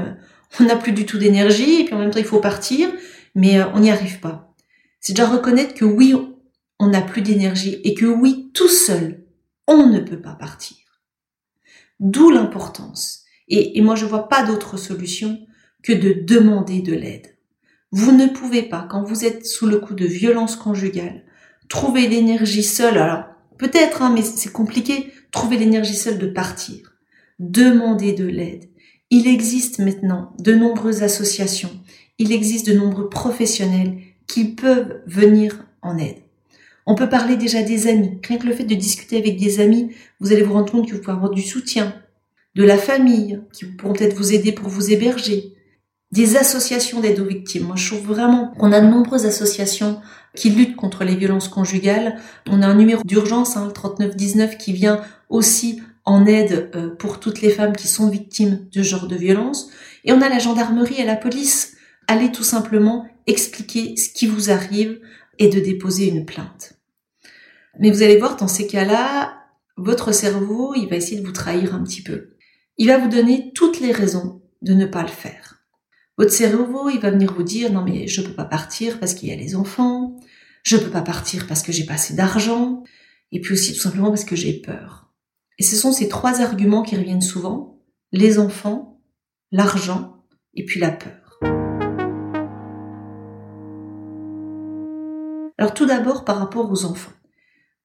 on 0.60 0.66
n'a 0.66 0.76
plus 0.76 0.92
du 0.92 1.06
tout 1.06 1.18
d'énergie, 1.18 1.82
et 1.82 1.86
puis 1.86 1.94
en 1.94 2.00
même 2.00 2.12
temps 2.12 2.20
il 2.20 2.26
faut 2.26 2.40
partir, 2.40 2.90
mais 3.36 3.60
euh, 3.60 3.66
on 3.74 3.80
n'y 3.80 3.92
arrive 3.92 4.20
pas. 4.20 4.54
C'est 5.00 5.14
déjà 5.14 5.28
reconnaître 5.28 5.74
que 5.74 5.86
oui, 5.86 6.16
on 6.80 6.88
n'a 6.88 7.02
plus 7.02 7.22
d'énergie 7.22 7.80
et 7.84 7.94
que 7.94 8.06
oui, 8.06 8.52
tout 8.54 8.68
seul, 8.68 9.24
on 9.68 9.88
ne 9.88 10.00
peut 10.00 10.22
pas 10.22 10.34
partir. 10.34 10.78
D'où 12.00 12.30
l'importance. 12.30 13.24
Et, 13.48 13.80
moi, 13.82 13.96
je 13.96 14.06
vois 14.06 14.28
pas 14.28 14.44
d'autre 14.44 14.78
solution 14.78 15.40
que 15.82 15.94
de 15.94 16.14
demander 16.14 16.82
de 16.82 16.94
l'aide. 16.94 17.38
Vous 17.92 18.12
ne 18.12 18.28
pouvez 18.28 18.64
pas, 18.64 18.86
quand 18.90 19.04
vous 19.04 19.24
êtes 19.24 19.46
sous 19.46 19.68
le 19.68 19.80
coup 19.80 19.94
de 19.94 20.06
violence 20.06 20.58
conjugale, 20.58 21.24
trouver 21.70 22.08
l'énergie 22.08 22.64
seule. 22.64 22.98
Alors, 22.98 23.24
peut-être, 23.58 24.02
hein, 24.02 24.12
mais 24.14 24.22
c'est 24.22 24.52
compliqué, 24.52 25.12
trouver 25.32 25.58
l'énergie 25.58 25.96
seule 25.96 26.20
de 26.20 26.28
partir. 26.28 26.94
Demander 27.40 28.14
de 28.14 28.26
l'aide. 28.26 28.66
Il 29.10 29.28
existe 29.28 29.80
maintenant 29.80 30.34
de 30.40 30.54
nombreuses 30.54 31.04
associations 31.04 31.72
il 32.20 32.32
existe 32.32 32.68
de 32.68 32.74
nombreux 32.74 33.10
professionnels 33.10 33.98
qui 34.26 34.46
peuvent 34.46 35.02
venir 35.06 35.66
en 35.82 35.98
aide. 35.98 36.18
On 36.86 36.96
peut 36.96 37.10
parler 37.10 37.36
déjà 37.36 37.62
des 37.64 37.88
amis. 37.88 38.20
Rien 38.26 38.38
que 38.38 38.48
le 38.48 38.54
fait 38.54 38.64
de 38.64 38.76
discuter 38.76 39.18
avec 39.18 39.38
des 39.38 39.60
amis, 39.60 39.92
vous 40.20 40.32
allez 40.32 40.42
vous 40.42 40.54
rendre 40.54 40.72
compte 40.72 40.88
que 40.88 40.96
vous 40.96 41.02
pouvez 41.02 41.14
avoir 41.14 41.32
du 41.32 41.42
soutien, 41.42 41.94
de 42.56 42.64
la 42.64 42.78
famille, 42.78 43.42
qui 43.54 43.66
pourront 43.66 43.94
peut-être 43.94 44.16
vous 44.16 44.34
aider 44.34 44.52
pour 44.52 44.70
vous 44.70 44.92
héberger. 44.92 45.54
Des 46.12 46.38
associations 46.38 47.00
d'aide 47.02 47.20
aux 47.20 47.26
victimes. 47.26 47.66
Moi, 47.66 47.76
je 47.76 47.88
trouve 47.88 48.08
vraiment 48.08 48.54
qu'on 48.58 48.72
a 48.72 48.80
de 48.80 48.88
nombreuses 48.88 49.26
associations 49.26 50.02
qui 50.36 50.50
luttent 50.50 50.76
contre 50.76 51.04
les 51.04 51.16
violences 51.16 51.50
conjugales. 51.50 52.18
On 52.48 52.62
a 52.62 52.68
un 52.68 52.76
numéro 52.76 53.02
d'urgence, 53.04 53.58
hein, 53.58 53.66
le 53.66 53.74
3919, 53.74 54.58
qui 54.58 54.72
vient 54.72 55.02
aussi 55.30 55.82
en 56.06 56.26
aide 56.26 56.72
euh, 56.76 56.90
pour 56.96 57.20
toutes 57.20 57.42
les 57.42 57.50
femmes 57.50 57.76
qui 57.76 57.88
sont 57.88 58.10
victimes 58.10 58.68
de 58.72 58.84
ce 58.84 58.88
genre 58.88 59.08
de 59.08 59.16
violence. 59.16 59.70
Et 60.06 60.14
on 60.14 60.22
a 60.22 60.30
la 60.30 60.40
gendarmerie 60.40 61.02
et 61.02 61.06
la 61.06 61.18
police. 61.18 61.76
Allez 62.08 62.32
tout 62.32 62.44
simplement 62.44 63.06
expliquer 63.26 63.98
ce 63.98 64.10
qui 64.10 64.28
vous 64.28 64.50
arrive 64.50 65.02
et 65.40 65.50
de 65.50 65.60
déposer 65.60 66.08
une 66.08 66.26
plainte. 66.26 66.74
Mais 67.80 67.92
vous 67.92 68.02
allez 68.02 68.18
voir, 68.18 68.38
dans 68.38 68.48
ces 68.48 68.66
cas-là, 68.68 69.34
votre 69.76 70.14
cerveau, 70.14 70.74
il 70.76 70.88
va 70.88 70.96
essayer 70.96 71.20
de 71.20 71.26
vous 71.26 71.34
trahir 71.34 71.76
un 71.76 71.84
petit 71.84 72.02
peu. 72.02 72.30
Il 72.78 72.88
va 72.88 72.98
vous 72.98 73.10
donner 73.10 73.52
toutes 73.54 73.82
les 73.82 73.92
raisons 73.92 74.42
de 74.62 74.74
ne 74.74 74.86
pas 74.86 75.02
le 75.02 75.10
faire. 75.10 75.57
Votre 76.18 76.32
cerveau, 76.32 76.90
il 76.90 77.00
va 77.00 77.12
venir 77.12 77.32
vous 77.32 77.44
dire 77.44 77.72
non 77.72 77.84
mais 77.84 78.08
je 78.08 78.22
peux 78.22 78.34
pas 78.34 78.46
partir 78.46 79.00
parce 79.00 79.14
qu'il 79.14 79.30
y 79.30 79.32
a 79.32 79.36
les 79.36 79.56
enfants, 79.56 80.20
je 80.64 80.76
peux 80.76 80.90
pas 80.90 81.04
partir 81.04 81.46
parce 81.46 81.62
que 81.62 81.72
j'ai 81.72 81.86
pas 81.86 81.94
assez 81.94 82.16
d'argent, 82.16 82.84
et 83.32 83.40
puis 83.40 83.54
aussi 83.54 83.74
tout 83.74 83.80
simplement 83.80 84.10
parce 84.10 84.26
que 84.26 84.36
j'ai 84.36 84.54
peur. 84.54 85.14
Et 85.60 85.64
ce 85.64 85.76
sont 85.76 85.92
ces 85.92 86.10
trois 86.10 86.42
arguments 86.42 86.82
qui 86.82 86.96
reviennent 86.96 87.22
souvent 87.22 87.80
les 88.12 88.40
enfants, 88.40 89.00
l'argent 89.52 90.24
et 90.56 90.66
puis 90.66 90.80
la 90.80 90.90
peur. 90.90 91.40
Alors 95.60 95.74
tout 95.76 95.86
d'abord 95.86 96.26
par 96.26 96.40
rapport 96.40 96.72
aux 96.72 96.86
enfants. 96.86 97.14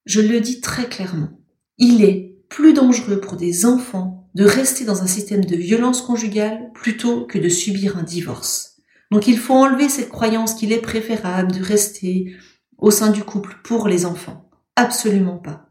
Je 0.07 0.23
le 0.23 0.41
dis 0.41 0.61
très 0.61 0.87
clairement. 0.89 1.39
Il 1.77 2.03
est 2.03 2.39
plus 2.49 2.73
dangereux 2.73 3.21
pour 3.21 3.37
des 3.37 3.67
enfants 3.67 4.22
de 4.35 4.45
rester 4.45 4.85
dans 4.85 5.03
un 5.03 5.07
système 5.07 5.45
de 5.45 5.57
violence 5.57 6.01
conjugale 6.01 6.71
plutôt 6.75 7.27
que 7.27 7.39
de 7.39 7.49
subir 7.49 7.97
un 7.99 8.03
divorce. 8.03 8.77
Donc 9.11 9.29
il 9.29 9.39
faut 9.39 9.55
enlever 9.55 9.89
cette 9.89 10.09
croyance 10.09 10.55
qu'il 10.55 10.73
est 10.73 10.81
préférable 10.81 11.53
de 11.53 11.63
rester 11.63 12.35
au 12.79 12.91
sein 12.91 13.11
du 13.11 13.23
couple 13.23 13.59
pour 13.63 13.87
les 13.89 14.07
enfants. 14.07 14.51
Absolument 14.77 15.37
pas. 15.37 15.69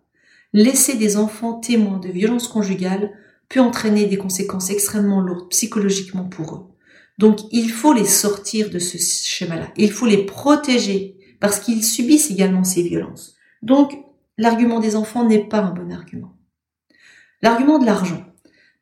Laisser 0.54 0.96
des 0.96 1.18
enfants 1.18 1.60
témoins 1.60 2.00
de 2.00 2.10
violence 2.10 2.48
conjugale 2.48 3.12
peut 3.50 3.60
entraîner 3.60 4.06
des 4.06 4.18
conséquences 4.18 4.70
extrêmement 4.70 5.22
lourdes 5.22 5.50
psychologiquement 5.50 6.26
pour 6.26 6.56
eux. 6.56 6.72
Donc 7.18 7.40
il 7.52 7.70
faut 7.70 7.94
les 7.94 8.06
sortir 8.06 8.70
de 8.70 8.80
ce 8.80 8.98
schéma-là. 8.98 9.72
Il 9.76 9.92
faut 9.92 10.06
les 10.06 10.26
protéger 10.26 11.18
parce 11.40 11.60
qu'ils 11.60 11.84
subissent 11.84 12.32
également 12.32 12.64
ces 12.64 12.84
violences. 12.84 13.36
Donc 13.62 13.98
l'argument 14.38 14.80
des 14.80 14.96
enfants 14.96 15.28
n'est 15.28 15.48
pas 15.48 15.60
un 15.60 15.72
bon 15.72 15.92
argument. 15.92 16.38
L'argument 17.42 17.80
de 17.80 17.86
l'argent. 17.86 18.24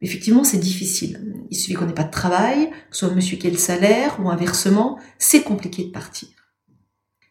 Effectivement, 0.01 0.43
c'est 0.43 0.59
difficile. 0.59 1.45
Il 1.49 1.57
suffit 1.57 1.73
qu'on 1.73 1.85
n'ait 1.85 1.93
pas 1.93 2.03
de 2.03 2.11
travail, 2.11 2.69
que 2.69 2.95
ce 2.95 3.05
soit 3.05 3.15
monsieur 3.15 3.37
qui 3.37 3.47
ait 3.47 3.51
le 3.51 3.57
salaire 3.57 4.17
ou 4.21 4.29
inversement, 4.29 4.97
c'est 5.17 5.43
compliqué 5.43 5.83
de 5.83 5.91
partir. 5.91 6.29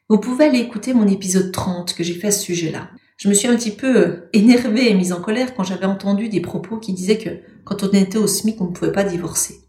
Vous 0.08 0.18
pouvez 0.18 0.46
aller 0.46 0.58
écouter 0.58 0.94
mon 0.94 1.06
épisode 1.06 1.52
30 1.52 1.94
que 1.94 2.02
j'ai 2.02 2.14
fait 2.14 2.28
à 2.28 2.32
ce 2.32 2.42
sujet-là. 2.42 2.90
Je 3.16 3.28
me 3.28 3.34
suis 3.34 3.48
un 3.48 3.56
petit 3.56 3.72
peu 3.72 3.96
euh, 3.96 4.28
énervée 4.32 4.90
et 4.90 4.94
mise 4.94 5.12
en 5.12 5.20
colère 5.20 5.54
quand 5.54 5.64
j'avais 5.64 5.86
entendu 5.86 6.28
des 6.28 6.40
propos 6.40 6.78
qui 6.78 6.92
disaient 6.92 7.18
que 7.18 7.40
quand 7.64 7.82
on 7.82 7.90
était 7.90 8.16
au 8.16 8.26
SMIC, 8.26 8.60
on 8.60 8.66
ne 8.66 8.72
pouvait 8.72 8.92
pas 8.92 9.04
divorcer. 9.04 9.60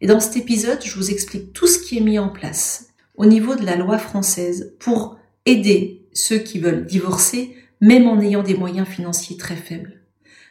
Et 0.00 0.06
dans 0.06 0.20
cet 0.20 0.36
épisode, 0.36 0.78
je 0.84 0.94
vous 0.94 1.10
explique 1.10 1.52
tout 1.52 1.66
ce 1.66 1.78
qui 1.78 1.98
est 1.98 2.02
mis 2.02 2.18
en 2.18 2.28
place 2.28 2.88
au 3.16 3.26
niveau 3.26 3.54
de 3.54 3.64
la 3.64 3.76
loi 3.76 3.98
française 3.98 4.74
pour 4.78 5.18
aider 5.46 6.06
ceux 6.12 6.38
qui 6.38 6.58
veulent 6.58 6.86
divorcer, 6.86 7.56
même 7.80 8.06
en 8.06 8.20
ayant 8.20 8.42
des 8.42 8.54
moyens 8.54 8.86
financiers 8.86 9.36
très 9.36 9.56
faibles. 9.56 9.95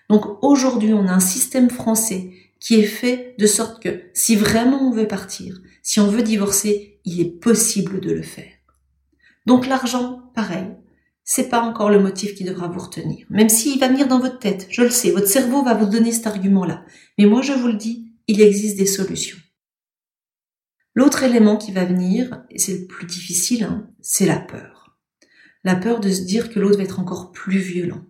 Donc 0.10 0.44
aujourd'hui, 0.44 0.94
on 0.94 1.08
a 1.08 1.14
un 1.14 1.20
système 1.20 1.70
français 1.70 2.32
qui 2.60 2.76
est 2.76 2.84
fait 2.84 3.36
de 3.38 3.48
sorte 3.48 3.82
que 3.82 4.04
si 4.14 4.36
vraiment 4.36 4.88
on 4.88 4.92
veut 4.92 5.08
partir, 5.08 5.62
si 5.84 6.00
on 6.00 6.08
veut 6.08 6.24
divorcer, 6.24 7.00
il 7.06 7.22
est 7.22 7.40
possible 7.40 8.00
de 8.00 8.12
le 8.12 8.24
faire. 8.24 8.52
Donc 9.46 9.68
l'argent, 9.68 10.32
pareil, 10.34 10.68
c'est 11.24 11.50
pas 11.50 11.62
encore 11.62 11.90
le 11.90 12.00
motif 12.00 12.36
qui 12.36 12.44
devra 12.44 12.68
vous 12.68 12.80
retenir. 12.80 13.26
Même 13.30 13.50
s'il 13.50 13.80
va 13.80 13.88
venir 13.88 14.08
dans 14.08 14.20
votre 14.20 14.40
tête, 14.40 14.68
je 14.70 14.84
le 14.84 14.90
sais, 14.90 15.12
votre 15.12 15.28
cerveau 15.28 15.64
va 15.64 15.74
vous 15.74 15.88
donner 15.88 16.12
cet 16.12 16.28
argument-là. 16.28 16.86
Mais 17.18 17.26
moi, 17.26 17.42
je 17.42 17.54
vous 17.54 17.68
le 17.68 17.74
dis, 17.74 18.12
il 18.28 18.42
existe 18.42 18.78
des 18.78 18.86
solutions. 18.86 19.38
L'autre 20.94 21.24
élément 21.24 21.58
qui 21.58 21.72
va 21.72 21.84
venir, 21.84 22.44
et 22.50 22.60
c'est 22.60 22.78
le 22.78 22.86
plus 22.86 23.06
difficile, 23.06 23.64
hein, 23.64 23.90
c'est 24.02 24.26
la 24.26 24.40
peur. 24.40 24.98
La 25.64 25.76
peur 25.76 26.00
de 26.00 26.10
se 26.10 26.22
dire 26.22 26.52
que 26.52 26.60
l'autre 26.60 26.78
va 26.78 26.84
être 26.84 27.00
encore 27.00 27.32
plus 27.32 27.58
violent. 27.58 28.02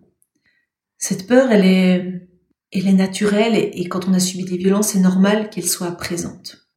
Cette 0.98 1.26
peur, 1.26 1.50
elle 1.52 1.64
est, 1.64 2.28
elle 2.72 2.88
est 2.88 2.92
naturelle 2.92 3.54
et, 3.54 3.88
quand 3.88 4.08
on 4.08 4.14
a 4.14 4.20
subi 4.20 4.44
des 4.44 4.56
violences, 4.56 4.88
c'est 4.88 4.98
normal 5.00 5.50
qu'elle 5.50 5.68
soit 5.68 5.92
présente. 5.92 6.68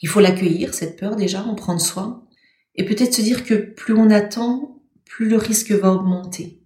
Il 0.00 0.08
faut 0.08 0.20
l'accueillir, 0.20 0.74
cette 0.74 0.98
peur 0.98 1.16
déjà, 1.16 1.42
en 1.42 1.54
prendre 1.54 1.80
soin, 1.80 2.26
et 2.74 2.84
peut-être 2.84 3.14
se 3.14 3.22
dire 3.22 3.44
que 3.44 3.54
plus 3.54 3.94
on 3.94 4.10
attend, 4.10 4.82
plus 5.04 5.28
le 5.28 5.36
risque 5.36 5.72
va 5.72 5.92
augmenter, 5.92 6.62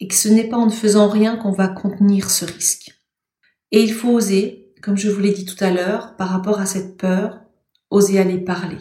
et 0.00 0.08
que 0.08 0.14
ce 0.14 0.28
n'est 0.28 0.48
pas 0.48 0.56
en 0.56 0.66
ne 0.66 0.72
faisant 0.72 1.08
rien 1.08 1.36
qu'on 1.36 1.52
va 1.52 1.68
contenir 1.68 2.30
ce 2.30 2.44
risque. 2.44 2.90
Et 3.70 3.82
il 3.82 3.92
faut 3.92 4.10
oser, 4.10 4.74
comme 4.82 4.96
je 4.96 5.08
vous 5.08 5.20
l'ai 5.20 5.32
dit 5.32 5.44
tout 5.44 5.62
à 5.62 5.70
l'heure, 5.70 6.16
par 6.16 6.30
rapport 6.30 6.60
à 6.60 6.66
cette 6.66 6.96
peur, 6.96 7.40
oser 7.90 8.18
aller 8.18 8.38
parler. 8.38 8.78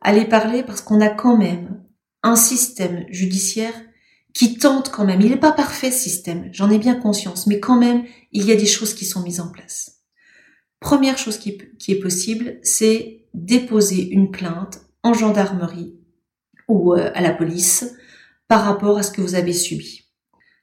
Aller 0.00 0.24
parler 0.24 0.62
parce 0.62 0.80
qu'on 0.80 1.00
a 1.00 1.10
quand 1.10 1.36
même 1.36 1.84
un 2.22 2.36
système 2.36 3.04
judiciaire 3.10 3.74
qui 4.34 4.56
tente 4.58 4.90
quand 4.90 5.04
même. 5.04 5.20
Il 5.20 5.30
n'est 5.30 5.36
pas 5.36 5.52
parfait 5.52 5.90
ce 5.90 5.98
système, 6.02 6.48
j'en 6.52 6.70
ai 6.70 6.78
bien 6.78 6.94
conscience, 6.94 7.46
mais 7.46 7.60
quand 7.60 7.78
même, 7.78 8.04
il 8.32 8.44
y 8.44 8.52
a 8.52 8.56
des 8.56 8.66
choses 8.66 8.94
qui 8.94 9.04
sont 9.04 9.22
mises 9.22 9.40
en 9.40 9.48
place. 9.48 10.00
Première 10.80 11.18
chose 11.18 11.38
qui, 11.38 11.58
est 11.88 12.00
possible, 12.00 12.58
c'est 12.62 13.24
déposer 13.34 14.08
une 14.08 14.30
plainte 14.30 14.80
en 15.02 15.14
gendarmerie 15.14 15.94
ou 16.68 16.94
euh, 16.94 17.10
à 17.14 17.20
la 17.20 17.32
police 17.32 17.94
par 18.48 18.64
rapport 18.64 18.98
à 18.98 19.02
ce 19.02 19.12
que 19.12 19.20
vous 19.20 19.34
avez 19.34 19.52
subi. 19.52 20.08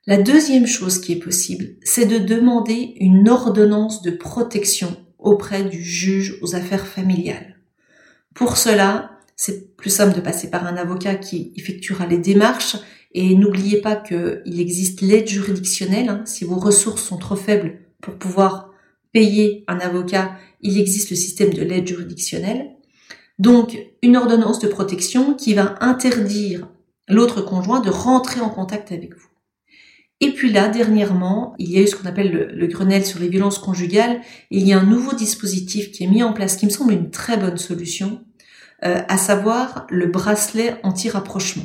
La 0.06 0.18
deuxième 0.18 0.68
chose 0.68 1.00
qui 1.00 1.14
est 1.14 1.20
possible, 1.20 1.76
c'est 1.84 2.06
de 2.06 2.18
demander 2.18 2.96
une 3.00 3.30
ordonnance 3.30 4.02
de 4.02 4.12
protection 4.12 4.98
auprès 5.18 5.64
du 5.64 5.82
juge 5.82 6.38
aux 6.42 6.56
affaires 6.56 6.88
familiales. 6.88 7.58
Pour 8.34 8.58
cela, 8.58 9.20
c'est 9.36 9.76
plus 9.78 9.90
simple 9.90 10.16
de 10.16 10.22
passer 10.22 10.50
par 10.50 10.66
un 10.66 10.78
avocat 10.78 11.16
qui 11.16 11.54
effectuera 11.56 12.06
les 12.06 12.18
démarches 12.18 12.76
et 13.12 13.36
n'oubliez 13.36 13.82
pas 13.82 13.96
qu'il 13.96 14.60
existe 14.60 15.02
l'aide 15.02 15.28
juridictionnelle. 15.28 16.10
Hein. 16.10 16.24
Si 16.26 16.46
vos 16.46 16.60
ressources 16.60 17.04
sont 17.04 17.18
trop 17.18 17.36
faibles 17.36 17.80
pour 18.02 18.16
pouvoir 18.16 18.72
payer 19.12 19.64
un 19.68 19.80
avocat, 19.80 20.36
il 20.62 20.80
existe 20.80 21.10
le 21.10 21.16
système 21.16 21.54
de 21.54 21.64
l'aide 21.64 21.88
juridictionnelle. 21.88 22.76
Donc, 23.40 23.78
une 24.04 24.18
ordonnance 24.18 24.60
de 24.60 24.68
protection 24.68 25.34
qui 25.34 25.54
va 25.54 25.76
interdire 25.80 26.68
l'autre 27.08 27.42
conjoint 27.42 27.80
de 27.80 27.90
rentrer 27.90 28.42
en 28.42 28.50
contact 28.50 28.92
avec 28.92 29.16
vous. 29.16 29.30
Et 30.22 30.34
puis 30.34 30.52
là, 30.52 30.68
dernièrement, 30.68 31.56
il 31.58 31.72
y 31.72 31.78
a 31.78 31.82
eu 31.82 31.88
ce 31.88 31.96
qu'on 31.96 32.08
appelle 32.08 32.52
le, 32.54 32.68
Grenelle 32.68 33.06
sur 33.06 33.20
les 33.20 33.30
violences 33.30 33.58
conjugales. 33.58 34.20
Il 34.52 34.68
y 34.68 34.74
a 34.74 34.80
un 34.80 34.86
nouveau 34.86 35.16
dispositif 35.16 35.92
qui 35.92 36.04
est 36.04 36.08
mis 36.08 36.24
en 36.24 36.34
place, 36.34 36.58
qui 36.58 36.66
me 36.66 36.72
semble 36.72 36.92
une 36.92 37.10
très 37.10 37.38
bonne 37.38 37.58
solution, 37.58 38.26
euh, 38.84 39.02
à 39.08 39.18
savoir 39.18 39.88
le 39.90 40.08
bracelet 40.08 40.76
anti-rapprochement. 40.84 41.64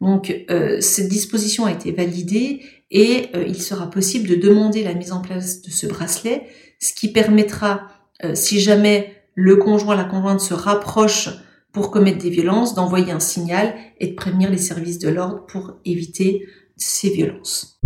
Donc 0.00 0.44
euh, 0.50 0.80
cette 0.80 1.08
disposition 1.08 1.64
a 1.64 1.72
été 1.72 1.92
validée 1.92 2.62
et 2.90 3.26
euh, 3.34 3.44
il 3.46 3.60
sera 3.60 3.90
possible 3.90 4.28
de 4.28 4.34
demander 4.34 4.82
la 4.82 4.94
mise 4.94 5.12
en 5.12 5.20
place 5.20 5.62
de 5.62 5.70
ce 5.70 5.86
bracelet, 5.86 6.46
ce 6.78 6.92
qui 6.92 7.12
permettra, 7.12 7.88
euh, 8.24 8.34
si 8.34 8.60
jamais 8.60 9.14
le 9.34 9.56
conjoint, 9.56 9.96
la 9.96 10.04
conjointe 10.04 10.40
se 10.40 10.54
rapproche 10.54 11.30
pour 11.72 11.90
commettre 11.90 12.18
des 12.18 12.30
violences, 12.30 12.74
d'envoyer 12.74 13.12
un 13.12 13.20
signal 13.20 13.74
et 14.00 14.08
de 14.08 14.14
prévenir 14.14 14.50
les 14.50 14.58
services 14.58 14.98
de 14.98 15.08
l'ordre 15.08 15.44
pour 15.46 15.74
éviter 15.84 16.46
ces 16.76 17.10
violences. 17.10 17.80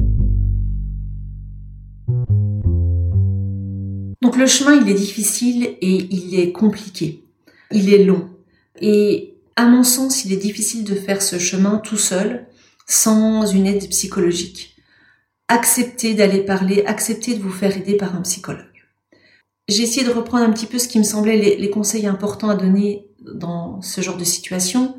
Donc 4.22 4.36
le 4.36 4.46
chemin, 4.46 4.80
il 4.80 4.88
est 4.88 4.94
difficile 4.94 5.76
et 5.80 6.06
il 6.10 6.38
est 6.38 6.52
compliqué. 6.52 7.24
Il 7.72 7.92
est 7.92 8.04
long. 8.04 8.28
Et 8.80 9.39
à 9.60 9.66
mon 9.66 9.84
sens, 9.84 10.24
il 10.24 10.32
est 10.32 10.38
difficile 10.38 10.84
de 10.84 10.94
faire 10.94 11.20
ce 11.20 11.38
chemin 11.38 11.76
tout 11.76 11.98
seul, 11.98 12.46
sans 12.86 13.44
une 13.44 13.66
aide 13.66 13.90
psychologique. 13.90 14.74
Acceptez 15.48 16.14
d'aller 16.14 16.40
parler, 16.40 16.82
acceptez 16.86 17.34
de 17.34 17.42
vous 17.42 17.50
faire 17.50 17.76
aider 17.76 17.98
par 17.98 18.16
un 18.16 18.22
psychologue. 18.22 18.64
J'ai 19.68 19.82
essayé 19.82 20.06
de 20.06 20.12
reprendre 20.12 20.44
un 20.44 20.52
petit 20.52 20.64
peu 20.64 20.78
ce 20.78 20.88
qui 20.88 20.98
me 20.98 21.04
semblait 21.04 21.36
les, 21.58 21.68
conseils 21.68 22.06
importants 22.06 22.48
à 22.48 22.54
donner 22.54 23.10
dans 23.20 23.82
ce 23.82 24.00
genre 24.00 24.16
de 24.16 24.24
situation. 24.24 24.96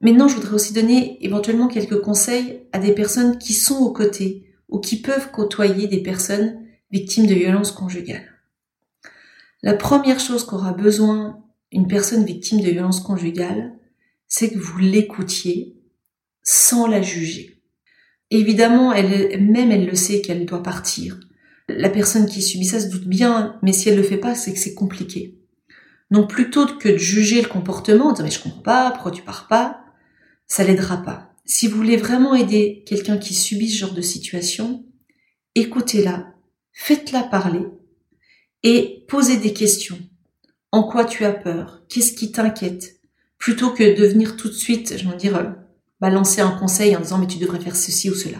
Maintenant, 0.00 0.28
je 0.28 0.36
voudrais 0.36 0.54
aussi 0.54 0.72
donner 0.72 1.18
éventuellement 1.24 1.66
quelques 1.66 2.00
conseils 2.02 2.60
à 2.70 2.78
des 2.78 2.92
personnes 2.92 3.36
qui 3.36 3.52
sont 3.52 3.78
aux 3.78 3.92
côtés 3.92 4.46
ou 4.68 4.78
qui 4.78 5.02
peuvent 5.02 5.32
côtoyer 5.32 5.88
des 5.88 6.04
personnes 6.04 6.60
victimes 6.92 7.26
de 7.26 7.34
violences 7.34 7.72
conjugales. 7.72 8.30
La 9.64 9.74
première 9.74 10.20
chose 10.20 10.44
qu'aura 10.44 10.72
besoin 10.72 11.42
une 11.72 11.88
personne 11.88 12.24
victime 12.24 12.60
de 12.60 12.70
violences 12.70 13.00
conjugales, 13.00 13.78
c'est 14.28 14.50
que 14.50 14.58
vous 14.58 14.78
l'écoutiez 14.78 15.76
sans 16.42 16.86
la 16.86 17.02
juger. 17.02 17.62
Évidemment, 18.30 18.92
elle, 18.92 19.42
même 19.42 19.70
elle 19.70 19.86
le 19.86 19.94
sait 19.94 20.22
qu'elle 20.22 20.46
doit 20.46 20.62
partir. 20.62 21.20
La 21.68 21.90
personne 21.90 22.26
qui 22.26 22.42
subit 22.42 22.66
ça 22.66 22.80
se 22.80 22.88
doute 22.88 23.06
bien, 23.06 23.58
mais 23.62 23.72
si 23.72 23.88
elle 23.88 23.96
le 23.96 24.02
fait 24.02 24.18
pas, 24.18 24.34
c'est 24.34 24.52
que 24.52 24.58
c'est 24.58 24.74
compliqué. 24.74 25.38
Donc 26.10 26.28
plutôt 26.30 26.66
que 26.66 26.90
de 26.90 26.96
juger 26.96 27.40
le 27.40 27.48
comportement, 27.48 28.10
de 28.10 28.16
dire 28.16 28.24
mais 28.24 28.30
je 28.30 28.42
comprends 28.42 28.62
pas, 28.62 28.90
pourquoi 28.90 29.12
tu 29.12 29.22
pars 29.22 29.48
pas, 29.48 29.84
ça 30.46 30.64
l'aidera 30.64 30.98
pas. 30.98 31.34
Si 31.44 31.68
vous 31.68 31.76
voulez 31.76 31.96
vraiment 31.96 32.34
aider 32.34 32.84
quelqu'un 32.86 33.18
qui 33.18 33.34
subit 33.34 33.70
ce 33.70 33.78
genre 33.78 33.94
de 33.94 34.02
situation, 34.02 34.84
écoutez-la, 35.54 36.34
faites-la 36.72 37.22
parler 37.22 37.66
et 38.62 39.04
posez 39.08 39.38
des 39.38 39.52
questions. 39.52 39.98
En 40.74 40.84
quoi 40.84 41.04
tu 41.04 41.26
as 41.26 41.34
peur? 41.34 41.82
Qu'est-ce 41.90 42.14
qui 42.14 42.32
t'inquiète? 42.32 42.98
Plutôt 43.36 43.70
que 43.70 43.94
de 43.94 44.06
venir 44.06 44.38
tout 44.38 44.48
de 44.48 44.54
suite, 44.54 44.96
je 44.96 45.06
veux 45.06 45.16
dire, 45.16 45.36
euh, 45.36 45.50
balancer 46.00 46.40
un 46.40 46.50
conseil 46.50 46.96
en 46.96 47.00
disant 47.00 47.18
mais 47.18 47.26
tu 47.26 47.36
devrais 47.36 47.60
faire 47.60 47.76
ceci 47.76 48.08
ou 48.08 48.14
cela. 48.14 48.38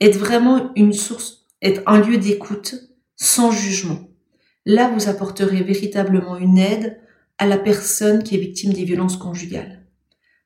Être 0.00 0.16
vraiment 0.16 0.72
une 0.76 0.94
source, 0.94 1.46
être 1.60 1.82
un 1.84 2.00
lieu 2.00 2.16
d'écoute 2.16 2.74
sans 3.16 3.50
jugement. 3.50 4.08
Là, 4.64 4.88
vous 4.88 5.10
apporterez 5.10 5.62
véritablement 5.62 6.38
une 6.38 6.56
aide 6.56 6.98
à 7.36 7.44
la 7.44 7.58
personne 7.58 8.22
qui 8.22 8.36
est 8.36 8.40
victime 8.40 8.72
des 8.72 8.84
violences 8.84 9.18
conjugales. 9.18 9.84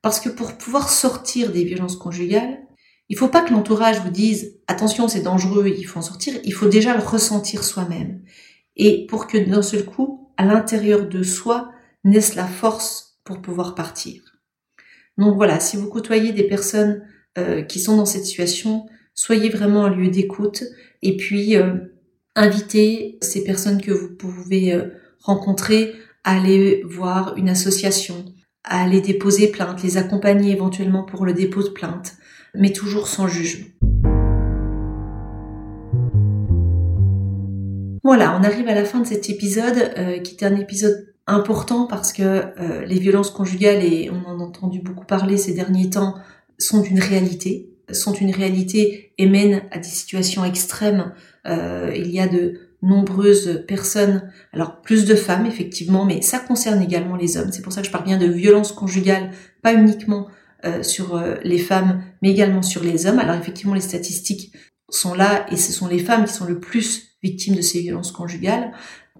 Parce 0.00 0.18
que 0.18 0.28
pour 0.28 0.58
pouvoir 0.58 0.90
sortir 0.90 1.52
des 1.52 1.62
violences 1.62 1.96
conjugales, 1.96 2.58
il 3.08 3.16
faut 3.16 3.28
pas 3.28 3.42
que 3.42 3.52
l'entourage 3.52 4.00
vous 4.00 4.10
dise 4.10 4.58
attention, 4.66 5.06
c'est 5.06 5.22
dangereux, 5.22 5.68
il 5.68 5.84
faut 5.84 6.00
en 6.00 6.02
sortir. 6.02 6.34
Il 6.42 6.52
faut 6.52 6.68
déjà 6.68 6.96
le 6.96 7.02
ressentir 7.04 7.62
soi-même. 7.62 8.22
Et 8.74 9.06
pour 9.06 9.28
que 9.28 9.38
d'un 9.38 9.62
seul 9.62 9.84
coup, 9.84 10.21
à 10.42 10.44
l'intérieur 10.44 11.08
de 11.08 11.22
soi, 11.22 11.70
naisse 12.04 12.34
la 12.34 12.46
force 12.46 13.18
pour 13.24 13.40
pouvoir 13.40 13.74
partir. 13.74 14.22
Donc 15.16 15.36
voilà, 15.36 15.60
si 15.60 15.76
vous 15.76 15.88
côtoyez 15.88 16.32
des 16.32 16.42
personnes 16.42 17.02
euh, 17.38 17.62
qui 17.62 17.78
sont 17.78 17.96
dans 17.96 18.06
cette 18.06 18.24
situation, 18.24 18.86
soyez 19.14 19.50
vraiment 19.50 19.84
un 19.84 19.94
lieu 19.94 20.08
d'écoute 20.08 20.64
et 21.02 21.16
puis 21.16 21.56
euh, 21.56 21.74
inviter 22.34 23.18
ces 23.20 23.44
personnes 23.44 23.80
que 23.80 23.92
vous 23.92 24.16
pouvez 24.16 24.74
euh, 24.74 24.88
rencontrer 25.20 25.94
à 26.24 26.38
aller 26.38 26.82
voir 26.84 27.36
une 27.36 27.48
association, 27.48 28.24
à 28.64 28.82
aller 28.82 29.00
déposer 29.00 29.48
plainte, 29.48 29.82
les 29.82 29.96
accompagner 29.96 30.52
éventuellement 30.52 31.04
pour 31.04 31.24
le 31.24 31.34
dépôt 31.34 31.62
de 31.62 31.68
plainte, 31.68 32.14
mais 32.54 32.72
toujours 32.72 33.06
sans 33.06 33.28
jugement. 33.28 33.91
Voilà, 38.04 38.36
on 38.36 38.42
arrive 38.42 38.66
à 38.66 38.74
la 38.74 38.84
fin 38.84 38.98
de 38.98 39.06
cet 39.06 39.30
épisode 39.30 39.92
euh, 39.96 40.18
qui 40.18 40.34
est 40.34 40.44
un 40.44 40.56
épisode 40.56 41.14
important 41.28 41.86
parce 41.86 42.12
que 42.12 42.22
euh, 42.22 42.84
les 42.84 42.98
violences 42.98 43.30
conjugales, 43.30 43.84
et 43.84 44.10
on 44.10 44.28
en 44.28 44.40
a 44.40 44.42
entendu 44.42 44.80
beaucoup 44.80 45.06
parler 45.06 45.36
ces 45.36 45.54
derniers 45.54 45.88
temps, 45.88 46.16
sont 46.58 46.82
une 46.82 46.98
réalité, 46.98 47.70
sont 47.92 48.12
une 48.12 48.32
réalité 48.32 49.12
et 49.18 49.28
mènent 49.28 49.62
à 49.70 49.78
des 49.78 49.88
situations 49.88 50.44
extrêmes 50.44 51.12
euh, 51.46 51.92
il 51.94 52.10
y 52.10 52.18
a 52.18 52.26
de 52.26 52.54
nombreuses 52.82 53.64
personnes, 53.68 54.28
alors 54.52 54.80
plus 54.80 55.04
de 55.04 55.14
femmes 55.14 55.46
effectivement, 55.46 56.04
mais 56.04 56.22
ça 56.22 56.40
concerne 56.40 56.82
également 56.82 57.14
les 57.14 57.36
hommes. 57.36 57.52
C'est 57.52 57.62
pour 57.62 57.72
ça 57.72 57.82
que 57.82 57.86
je 57.86 57.92
parle 57.92 58.04
bien 58.04 58.18
de 58.18 58.26
violence 58.26 58.72
conjugale, 58.72 59.30
pas 59.62 59.74
uniquement 59.74 60.26
sur 60.82 61.20
les 61.42 61.58
femmes, 61.58 62.04
mais 62.22 62.30
également 62.30 62.62
sur 62.62 62.84
les 62.84 63.06
hommes. 63.06 63.18
Alors 63.18 63.34
effectivement, 63.34 63.74
les 63.74 63.80
statistiques 63.80 64.52
sont 64.90 65.12
là 65.12 65.44
et 65.50 65.56
ce 65.56 65.72
sont 65.72 65.88
les 65.88 65.98
femmes 65.98 66.24
qui 66.24 66.32
sont 66.32 66.44
le 66.44 66.60
plus 66.60 67.11
victimes 67.22 67.56
de 67.56 67.60
ces 67.60 67.80
violences 67.80 68.12
conjugales. 68.12 68.72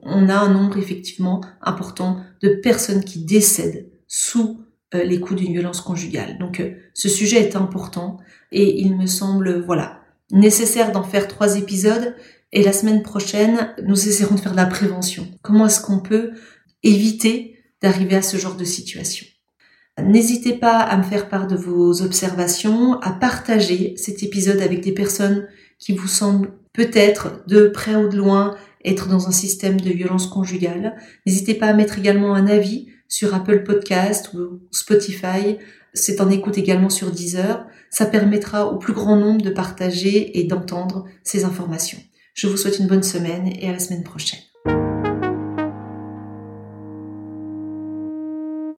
On 0.03 0.29
a 0.29 0.35
un 0.35 0.53
nombre 0.53 0.79
effectivement 0.79 1.41
important 1.61 2.21
de 2.43 2.49
personnes 2.49 3.05
qui 3.05 3.25
décèdent 3.25 3.89
sous 4.09 4.65
les 4.93 5.21
coups 5.21 5.41
d'une 5.41 5.53
violence 5.53 5.81
conjugale. 5.81 6.39
Donc 6.39 6.63
ce 6.93 7.09
sujet 7.09 7.41
est 7.41 7.57
important 7.57 8.19
et 8.51 8.81
il 8.81 8.97
me 8.97 9.07
semble, 9.07 9.63
voilà, 9.65 10.01
nécessaire 10.31 10.93
d'en 10.93 11.03
faire 11.03 11.29
trois 11.29 11.57
épisodes 11.57 12.15
et 12.53 12.63
la 12.63 12.73
semaine 12.73 13.03
prochaine, 13.03 13.75
nous 13.85 14.09
essaierons 14.09 14.35
de 14.35 14.41
faire 14.41 14.53
de 14.53 14.57
la 14.57 14.67
prévention. 14.67 15.27
Comment 15.41 15.67
est-ce 15.67 15.81
qu'on 15.81 16.01
peut 16.01 16.33
éviter 16.83 17.57
d'arriver 17.81 18.17
à 18.17 18.23
ce 18.23 18.37
genre 18.37 18.57
de 18.57 18.65
situation? 18.65 19.27
N'hésitez 20.03 20.55
pas 20.55 20.79
à 20.79 20.97
me 20.97 21.03
faire 21.03 21.29
part 21.29 21.47
de 21.47 21.57
vos 21.57 22.03
observations, 22.03 23.01
à 23.01 23.13
partager 23.13 23.95
cet 23.97 24.23
épisode 24.23 24.61
avec 24.61 24.83
des 24.83 24.93
personnes 24.93 25.49
qui 25.79 25.93
vous 25.93 26.09
semblent 26.09 26.53
peut-être 26.73 27.45
de 27.47 27.69
près 27.69 27.97
ou 27.97 28.09
de 28.09 28.17
loin 28.17 28.57
être 28.85 29.09
dans 29.09 29.29
un 29.29 29.33
système 29.33 29.81
de 29.81 29.91
violence 29.91 30.27
conjugale. 30.27 30.97
N'hésitez 31.27 31.55
pas 31.55 31.67
à 31.67 31.75
mettre 31.75 31.99
également 31.99 32.35
un 32.35 32.47
avis 32.47 32.89
sur 33.09 33.35
Apple 33.35 33.63
Podcast 33.63 34.33
ou 34.35 34.61
Spotify. 34.71 35.59
C'est 35.95 36.21
en 36.21 36.31
écoute 36.31 36.59
également 36.59 36.91
sur 36.91 37.11
Deezer. 37.11 37.67
Ça 37.91 38.07
permettra 38.07 38.67
au 38.67 38.79
plus 38.79 38.95
grand 38.95 39.17
nombre 39.17 39.43
de 39.43 39.51
partager 39.51 40.39
et 40.39 40.45
d'entendre 40.45 41.05
ces 41.23 41.45
informations. 41.45 41.99
Je 42.35 42.47
vous 42.47 42.57
souhaite 42.57 42.79
une 42.79 42.87
bonne 42.87 43.03
semaine 43.03 43.53
et 43.61 43.69
à 43.69 43.73
la 43.73 43.79
semaine 43.79 44.05
prochaine. 44.05 44.41